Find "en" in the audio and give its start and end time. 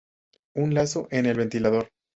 1.11-1.27